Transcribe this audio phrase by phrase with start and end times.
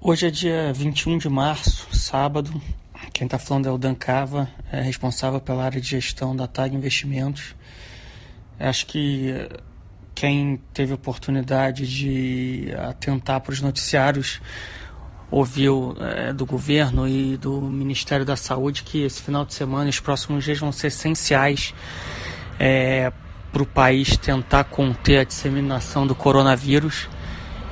[0.00, 2.62] Hoje é dia 21 de março, sábado.
[3.12, 6.72] Quem está falando é o Dan Cava, é responsável pela área de gestão da TAG
[6.72, 7.56] Investimentos.
[8.60, 9.34] Acho que
[10.14, 14.40] quem teve oportunidade de atentar para os noticiários
[15.32, 19.90] ouviu é, do governo e do Ministério da Saúde que esse final de semana e
[19.90, 21.74] os próximos dias vão ser essenciais
[22.56, 23.12] é,
[23.50, 27.08] para o país tentar conter a disseminação do coronavírus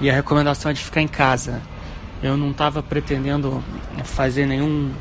[0.01, 1.63] e a recomendação é de ficar em casa.
[2.23, 3.63] Eu não estava pretendendo
[4.05, 4.93] fazer nenhum,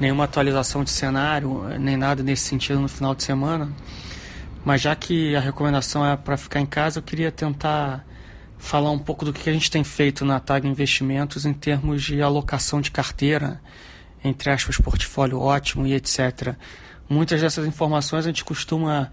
[0.00, 3.72] nenhuma atualização de cenário, nem nada nesse sentido no final de semana,
[4.64, 8.04] mas já que a recomendação é para ficar em casa, eu queria tentar
[8.56, 12.22] falar um pouco do que a gente tem feito na TAG Investimentos em termos de
[12.22, 13.60] alocação de carteira,
[14.24, 16.54] entre aspas, portfólio ótimo e etc.
[17.08, 19.10] Muitas dessas informações a gente costuma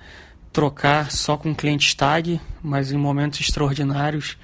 [0.54, 4.38] trocar só com clientes TAG, mas em momentos extraordinários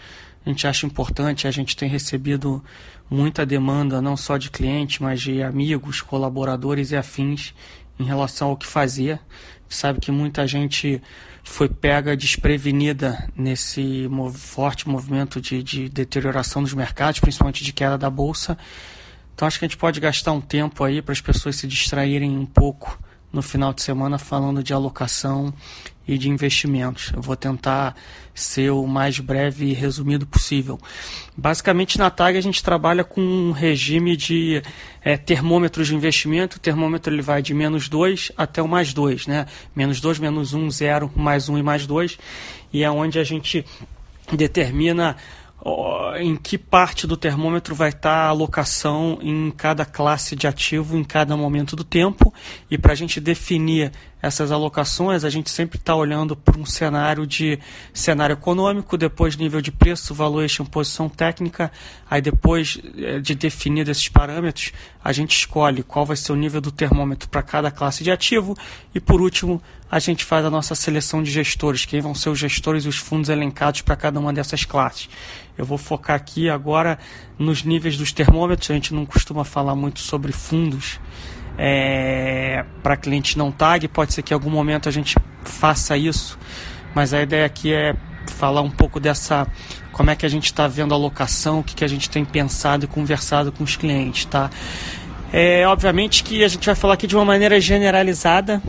[0.48, 2.64] a gente acha importante, a gente tem recebido
[3.10, 7.54] muita demanda, não só de clientes, mas de amigos, colaboradores e afins
[8.00, 9.20] em relação ao que fazer.
[9.68, 11.02] Sabe que muita gente
[11.44, 18.10] foi pega desprevenida nesse forte movimento de, de deterioração dos mercados, principalmente de queda da
[18.10, 18.58] bolsa.
[19.36, 22.38] Então acho que a gente pode gastar um tempo aí para as pessoas se distraírem
[22.38, 22.98] um pouco
[23.34, 25.54] no final de semana falando de alocação
[26.08, 27.12] e de investimentos.
[27.14, 27.96] Eu vou tentar
[28.34, 30.80] ser o mais breve e resumido possível.
[31.36, 34.62] Basicamente, na TAG a gente trabalha com um regime de
[35.04, 36.58] é, termômetros de investimento.
[36.58, 39.48] O termômetro ele vai de menos 2 até o mais 2, né?
[39.76, 42.18] Menos 2, menos 1, um, 0, mais 1 um e mais 2.
[42.72, 43.66] E é onde a gente
[44.32, 45.16] determina
[46.20, 51.04] em que parte do termômetro vai estar a alocação em cada classe de ativo em
[51.04, 52.34] cada momento do tempo.
[52.70, 53.92] E para a gente definir
[54.28, 57.58] essas alocações, a gente sempre está olhando para um cenário de
[57.94, 61.72] cenário econômico, depois nível de preço, valuation, posição técnica,
[62.10, 64.72] aí depois eh, de definir esses parâmetros,
[65.04, 68.56] a gente escolhe qual vai ser o nível do termômetro para cada classe de ativo
[68.94, 72.38] e por último a gente faz a nossa seleção de gestores, quem vão ser os
[72.38, 75.10] gestores e os fundos elencados para cada uma dessas classes.
[75.58, 77.00] Eu vou focar aqui agora
[77.40, 81.00] nos níveis dos termômetros, a gente não costuma falar muito sobre fundos
[81.58, 83.88] é, para clientes não tag.
[83.88, 86.38] Pode ser que em algum momento a gente faça isso,
[86.94, 87.96] mas a ideia aqui é
[88.34, 89.48] falar um pouco dessa
[89.92, 92.24] como é que a gente está vendo a alocação, o que, que a gente tem
[92.24, 94.52] pensado e conversado com os clientes, tá?
[95.34, 98.62] É, obviamente que a gente vai falar aqui de uma maneira generalizada,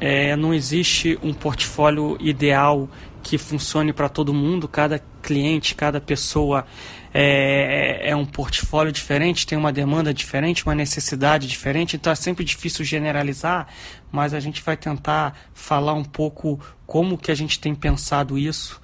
[0.00, 2.88] é, não existe um portfólio ideal
[3.22, 6.66] que funcione para todo mundo, cada cliente, cada pessoa
[7.14, 12.44] é, é um portfólio diferente, tem uma demanda diferente, uma necessidade diferente, então é sempre
[12.44, 13.68] difícil generalizar,
[14.10, 18.80] mas a gente vai tentar falar um pouco como que a gente tem pensado isso.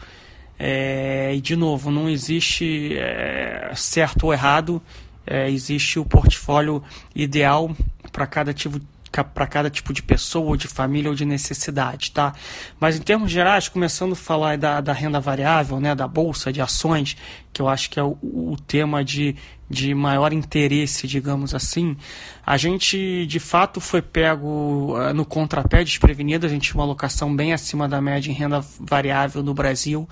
[0.59, 4.83] É, e de novo, não existe é, certo ou errado,
[5.27, 6.83] é, existe o portfólio
[7.15, 7.71] ideal
[8.11, 8.81] para cada tipo
[9.25, 12.33] para cada tipo de pessoa, ou de família, ou de necessidade, tá?
[12.79, 16.61] Mas em termos gerais, começando a falar da, da renda variável, né, da bolsa de
[16.61, 17.17] ações,
[17.53, 19.35] que eu acho que é o, o tema de,
[19.69, 21.97] de maior interesse, digamos assim,
[22.45, 27.35] a gente de fato foi pego uh, no contrapé desprevenido, a gente tinha uma alocação
[27.35, 30.09] bem acima da média em renda variável no Brasil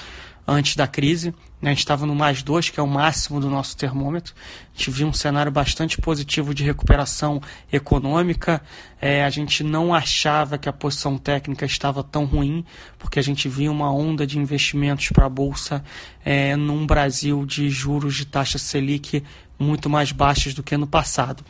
[0.47, 1.35] antes da crise.
[1.61, 1.71] Né?
[1.71, 4.35] A gente estava no mais 2, que é o máximo do nosso termômetro.
[4.75, 7.41] A gente viu um cenário bastante positivo de recuperação
[7.73, 8.63] econômica.
[9.01, 12.65] É, a gente não achava que a posição técnica estava tão ruim,
[12.99, 15.83] porque a gente via uma onda de investimentos para a Bolsa
[16.25, 19.23] é, num Brasil de juros de taxa Selic
[19.59, 21.45] muito mais baixas do que no passado.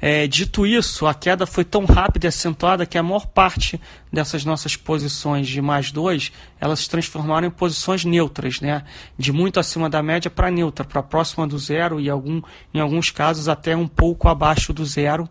[0.00, 3.80] É, dito isso, a queda foi tão rápida e acentuada que a maior parte
[4.12, 8.82] dessas nossas posições de mais dois, elas se transformaram em posições neutras, né?
[9.16, 12.42] de muito acima da média para neutra, para próxima do zero e algum,
[12.74, 15.28] em alguns casos até um pouco abaixo do zero,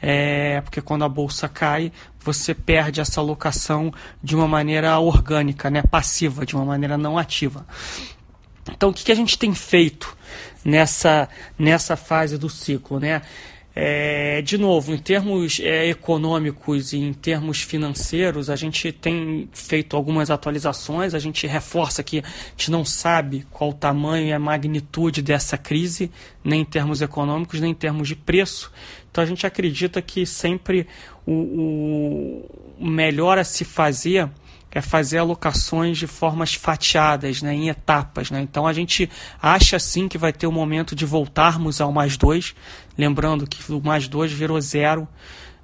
[0.00, 3.92] é, porque quando a bolsa cai, você perde essa alocação
[4.22, 5.82] de uma maneira orgânica, né?
[5.82, 7.66] passiva, de uma maneira não ativa.
[8.72, 10.16] Então, o que, que a gente tem feito
[10.64, 11.28] nessa,
[11.58, 12.98] nessa fase do ciclo?
[12.98, 13.22] Né?
[13.76, 19.96] É, de novo, em termos é, econômicos e em termos financeiros, a gente tem feito
[19.96, 21.12] algumas atualizações.
[21.12, 25.58] A gente reforça que a gente não sabe qual o tamanho e a magnitude dessa
[25.58, 26.08] crise,
[26.44, 28.70] nem em termos econômicos, nem em termos de preço.
[29.10, 30.86] Então a gente acredita que sempre
[31.26, 34.30] o, o melhor a se fazer
[34.74, 38.30] é fazer alocações de formas fatiadas, né, em etapas.
[38.30, 38.42] Né?
[38.42, 39.08] Então a gente
[39.40, 42.54] acha sim que vai ter o um momento de voltarmos ao mais dois,
[42.98, 45.06] lembrando que o mais dois virou zero,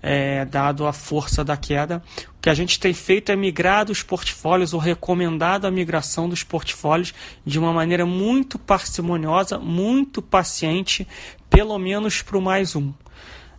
[0.03, 2.03] é, dado a força da queda.
[2.39, 6.43] O que a gente tem feito é migrar os portfólios ou recomendado a migração dos
[6.43, 7.13] portfólios
[7.45, 11.07] de uma maneira muito parcimoniosa, muito paciente,
[11.51, 12.93] pelo menos para o mais um.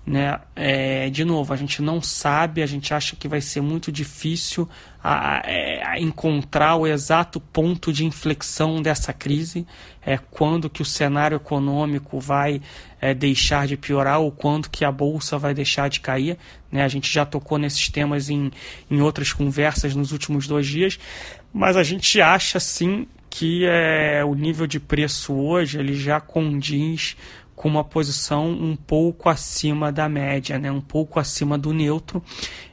[0.06, 0.40] Né?
[0.56, 4.68] É, de novo, a gente não sabe, a gente acha que vai ser muito difícil
[5.04, 9.66] a, é, a encontrar o exato ponto de inflexão dessa crise,
[10.04, 12.62] é, quando que o cenário econômico vai
[13.00, 16.38] é, deixar de piorar ou quando que a bolsa vai deixar de cair.
[16.72, 16.84] Né?
[16.84, 18.52] A gente já tocou nesses temas em,
[18.90, 21.00] em outras conversas nos últimos dois dias,
[21.54, 27.16] mas a gente acha sim que é, o nível de preço hoje ele já condiz
[27.56, 30.72] com uma posição um pouco acima da média, né?
[30.72, 32.24] um pouco acima do neutro.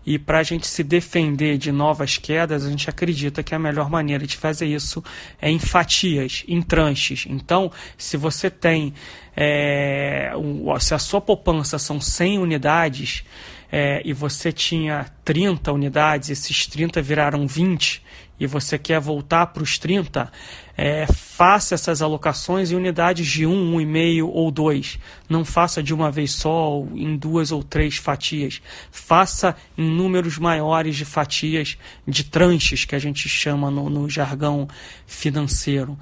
[0.07, 3.91] E para a gente se defender de novas quedas, a gente acredita que a melhor
[3.91, 5.05] maneira de fazer isso
[5.41, 7.27] é em fatias, em tranches.
[7.29, 8.95] Então, se você tem,
[9.37, 10.33] é,
[10.81, 13.25] se a sua poupança são 100 unidades,
[13.70, 18.03] é, e você tinha 30 unidades, esses 30 viraram 20,
[18.41, 20.31] e você quer voltar para os 30,
[20.76, 24.99] é, faça essas alocações em unidades de 1, 1,5 ou 2.
[25.29, 28.62] Não faça de uma vez só, em duas ou três fatias.
[28.93, 31.76] Faça em números maiores de fatias,
[32.06, 34.69] de tranches, que a gente chama no, no jargão
[35.05, 35.99] financeiro.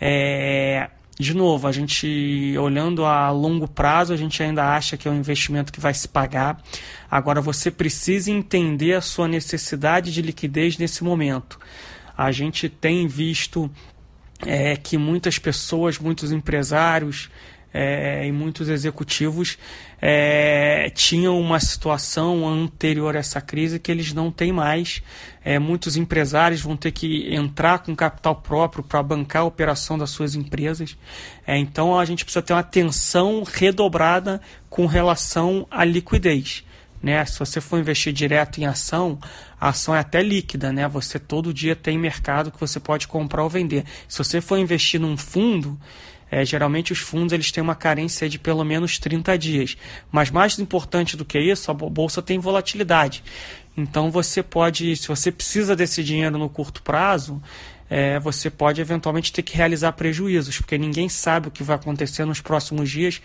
[0.00, 0.90] É,
[1.20, 5.16] de novo, a gente olhando a longo prazo, a gente ainda acha que é um
[5.16, 6.62] investimento que vai se pagar.
[7.10, 11.58] Agora você precisa entender a sua necessidade de liquidez nesse momento.
[12.16, 13.70] A gente tem visto
[14.46, 17.30] é, que muitas pessoas, muitos empresários,
[17.72, 19.56] é, e muitos executivos
[20.02, 25.02] é, tinham uma situação anterior a essa crise que eles não têm mais.
[25.44, 30.10] É, muitos empresários vão ter que entrar com capital próprio para bancar a operação das
[30.10, 30.96] suas empresas.
[31.46, 36.64] É, então a gente precisa ter uma atenção redobrada com relação à liquidez.
[37.02, 37.24] Né?
[37.24, 39.18] Se você for investir direto em ação,
[39.58, 40.86] a ação é até líquida, né?
[40.88, 43.84] Você todo dia tem mercado que você pode comprar ou vender.
[44.06, 45.78] Se você for investir num fundo,
[46.30, 49.76] é, geralmente os fundos eles têm uma carência de pelo menos 30 dias.
[50.12, 53.22] Mas mais importante do que isso, a bolsa tem volatilidade.
[53.76, 57.42] Então você pode, se você precisa desse dinheiro no curto prazo,
[57.88, 62.24] é, você pode eventualmente ter que realizar prejuízos, porque ninguém sabe o que vai acontecer
[62.24, 63.20] nos próximos dias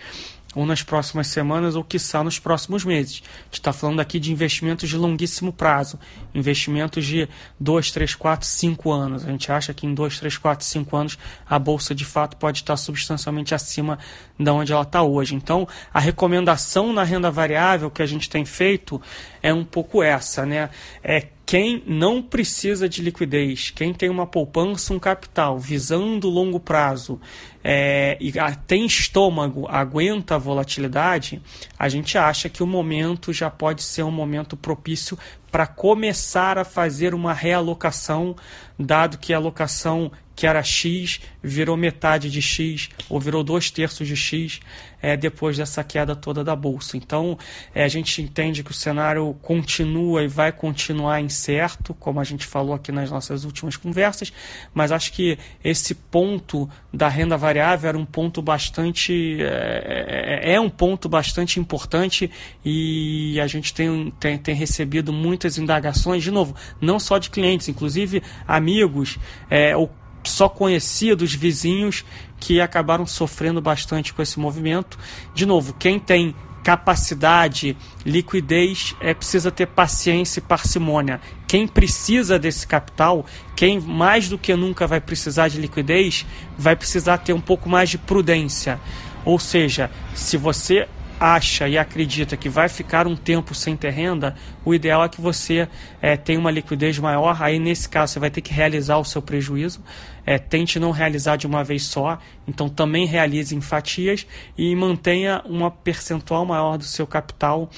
[0.55, 3.21] ou nas próximas semanas ou quiçá nos próximos meses.
[3.25, 5.99] A gente está falando aqui de investimentos de longuíssimo prazo,
[6.33, 7.27] investimentos de
[7.59, 9.25] 2, 3, 4, 5 anos.
[9.25, 11.17] A gente acha que em 2, 3, 4, 5 anos
[11.47, 13.99] a bolsa de fato pode estar substancialmente acima
[14.39, 15.35] de onde ela está hoje.
[15.35, 19.01] Então, a recomendação na renda variável que a gente tem feito
[19.43, 20.69] é um pouco essa, né?
[21.03, 27.21] É quem não precisa de liquidez, quem tem uma poupança, um capital, visando longo prazo
[27.63, 28.33] é, e
[28.65, 31.41] tem estômago, aguenta a volatilidade,
[31.77, 35.17] a gente acha que o momento já pode ser um momento propício
[35.55, 38.35] para começar a fazer uma realocação,
[38.77, 44.05] dado que a alocação que era X virou metade de X ou virou dois terços
[44.05, 44.59] de X
[45.01, 46.97] é, depois dessa queda toda da bolsa.
[46.97, 47.37] Então
[47.73, 52.45] é, a gente entende que o cenário continua e vai continuar incerto, como a gente
[52.45, 54.33] falou aqui nas nossas últimas conversas,
[54.73, 60.59] mas acho que esse ponto da renda variável era um ponto bastante é, é, é
[60.59, 62.29] um ponto bastante importante
[62.63, 67.29] e a gente tem, tem, tem recebido muitas muitas indagações, de novo, não só de
[67.29, 69.19] clientes, inclusive amigos
[69.49, 69.91] é, ou
[70.23, 72.03] só conhecidos, vizinhos
[72.39, 74.97] que acabaram sofrendo bastante com esse movimento.
[75.35, 76.33] De novo, quem tem
[76.63, 81.21] capacidade, liquidez, é precisa ter paciência e parcimônia.
[81.47, 83.23] Quem precisa desse capital,
[83.55, 86.25] quem mais do que nunca vai precisar de liquidez,
[86.57, 88.79] vai precisar ter um pouco mais de prudência.
[89.23, 90.87] Ou seja, se você
[91.19, 95.21] acha e acredita que vai ficar um tempo sem ter renda, o ideal é que
[95.21, 95.67] você
[96.01, 97.41] é, tenha uma liquidez maior.
[97.41, 99.83] Aí, nesse caso, você vai ter que realizar o seu prejuízo.
[100.25, 102.17] É, tente não realizar de uma vez só,
[102.47, 104.25] então também realize em fatias
[104.57, 107.69] e mantenha uma percentual maior do seu capital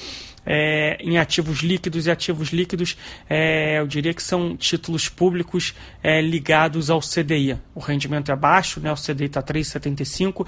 [0.50, 2.96] é, em ativos líquidos e ativos líquidos,
[3.28, 7.58] é, eu diria que são títulos públicos é, ligados ao CDI.
[7.74, 8.90] O rendimento é baixo, né?
[8.90, 10.46] o CDI está 3,75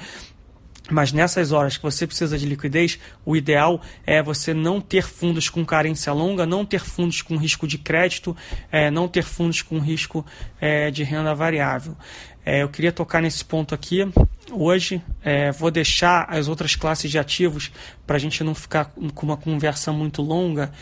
[0.89, 5.49] mas nessas horas que você precisa de liquidez, o ideal é você não ter fundos
[5.49, 8.37] com carência longa, não ter fundos com risco de crédito,
[8.71, 10.25] é, não ter fundos com risco
[10.61, 11.97] é, de renda variável.
[12.45, 14.09] É, eu queria tocar nesse ponto aqui
[14.51, 15.03] hoje.
[15.23, 17.71] É, vou deixar as outras classes de ativos
[18.07, 20.73] para a gente não ficar com uma conversa muito longa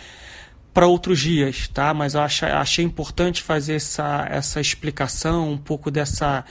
[0.73, 1.93] para outros dias, tá?
[1.93, 6.45] Mas eu achei, achei importante fazer essa, essa explicação, um pouco dessa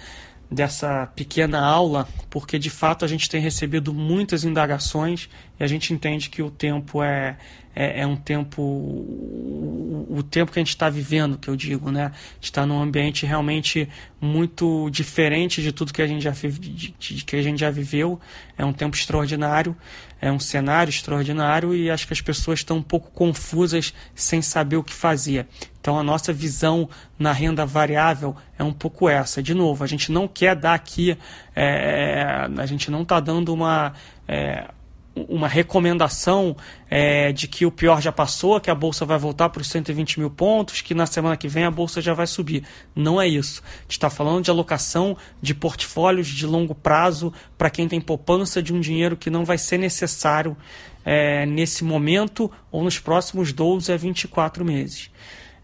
[0.50, 5.94] dessa pequena aula, porque de fato a gente tem recebido muitas indagações e a gente
[5.94, 7.38] entende que o tempo é,
[7.76, 11.92] é, é um tempo, o, o, tempo que a gente está vivendo, que eu digo,
[11.92, 12.12] né?
[12.42, 13.90] Está num ambiente realmente
[14.20, 16.50] muito diferente de tudo que a gente já, de,
[16.98, 18.20] de, que a gente já viveu.
[18.58, 19.76] É um tempo extraordinário,
[20.20, 24.78] é um cenário extraordinário e acho que as pessoas estão um pouco confusas sem saber
[24.78, 25.46] o que fazer.
[25.88, 29.42] Então a nossa visão na renda variável é um pouco essa.
[29.42, 31.18] De novo, a gente não quer dar aqui,
[31.56, 33.94] é, a gente não está dando uma.
[34.28, 34.68] É,
[35.16, 36.56] uma recomendação
[36.92, 40.20] é, de que o pior já passou, que a bolsa vai voltar para os 120
[40.20, 42.64] mil pontos, que na semana que vem a bolsa já vai subir.
[42.94, 43.64] Não é isso.
[43.66, 48.62] A gente está falando de alocação de portfólios de longo prazo para quem tem poupança
[48.62, 50.56] de um dinheiro que não vai ser necessário
[51.04, 55.10] é, nesse momento ou nos próximos 12 a 24 meses.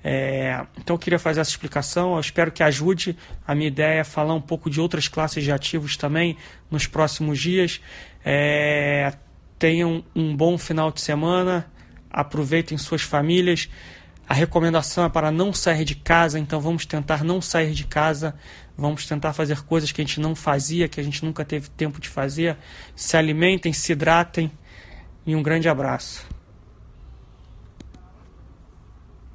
[0.03, 2.13] É, então eu queria fazer essa explicação.
[2.13, 3.17] Eu espero que ajude.
[3.47, 6.37] A minha ideia falar um pouco de outras classes de ativos também
[6.69, 7.79] nos próximos dias.
[8.25, 9.13] É,
[9.63, 11.65] Tenham um bom final de semana,
[12.09, 13.69] aproveitem suas famílias.
[14.27, 18.35] A recomendação é para não sair de casa, então vamos tentar não sair de casa,
[18.77, 22.01] vamos tentar fazer coisas que a gente não fazia, que a gente nunca teve tempo
[22.01, 22.57] de fazer.
[22.93, 24.51] Se alimentem, se hidratem
[25.25, 26.27] e um grande abraço.